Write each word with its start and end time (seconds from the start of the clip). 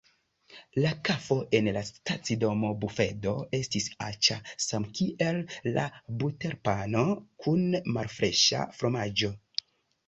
La 0.83 0.91
kafo 1.09 1.35
en 1.57 1.69
la 1.75 1.83
stacidoma 1.89 2.71
bufedo 2.85 3.33
estis 3.59 3.91
aĉa, 4.07 4.39
samkiel 4.67 5.39
la 5.79 5.85
buterpano 6.25 7.07
kun 7.45 7.71
malfreŝa 7.99 8.67
fromaĝo. 8.81 9.37